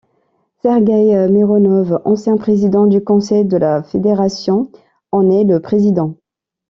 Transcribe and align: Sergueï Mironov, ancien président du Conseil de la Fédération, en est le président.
Sergueï 0.63 1.31
Mironov, 1.31 2.01
ancien 2.05 2.35
président 2.35 2.87
du 2.87 3.03
Conseil 3.03 3.45
de 3.45 3.55
la 3.55 3.83
Fédération, 3.83 4.71
en 5.11 5.29
est 5.29 5.43
le 5.43 5.59
président. 5.59 6.15